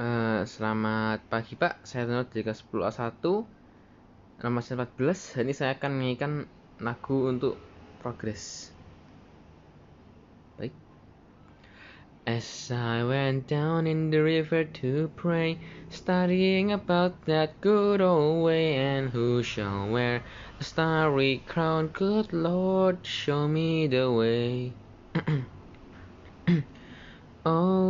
[0.00, 3.20] Uh, selamat pagi Pak, saya Tono dari kelas 10 A1
[4.40, 6.32] Nama saya 14, hari ini saya akan menyanyikan
[6.80, 7.60] lagu untuk
[8.00, 8.72] progres.
[10.56, 10.72] Baik.
[12.24, 15.60] As I went down in the river to pray
[15.92, 20.24] Studying about that good old way And who shall wear
[20.56, 24.72] the starry crown Good Lord, show me the way.
[27.42, 27.89] Oh,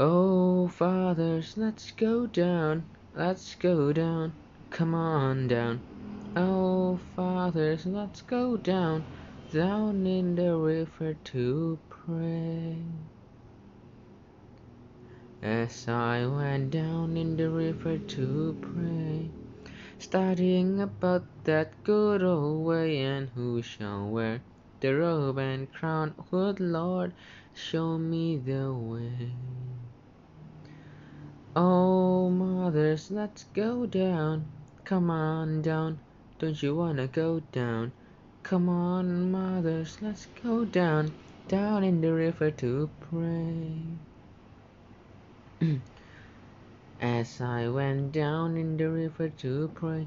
[0.00, 2.84] Oh, fathers, let's go down,
[3.16, 4.32] let's go down,
[4.70, 5.80] come on down.
[6.36, 9.02] Oh, fathers, let's go down,
[9.52, 12.76] down in the river to pray.
[15.42, 19.28] As I went down in the river to pray,
[19.98, 24.42] studying about that good old way, and who shall wear
[24.80, 27.12] the robe and crown, good Lord,
[27.54, 29.32] show me the way.
[31.56, 34.46] Oh, mothers, let's go down.
[34.84, 35.98] Come on down.
[36.38, 37.92] Don't you wanna go down?
[38.44, 41.12] Come on, mothers, let's go down.
[41.48, 43.82] Down in the river to pray.
[47.00, 50.06] As I went down in the river to pray,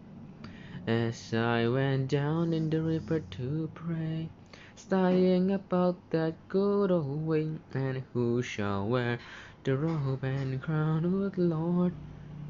[0.87, 4.33] As I went down in the river to pray,
[4.73, 9.19] studying about that good old way, and who shall wear
[9.63, 11.93] the robe and crown, good Lord,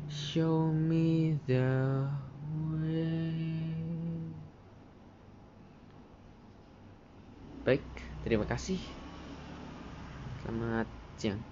[0.07, 2.07] show me the
[2.79, 4.31] way.
[7.67, 7.83] Baik,
[8.23, 8.79] terima kasih.
[10.39, 10.87] Selamat
[11.19, 11.50] siang.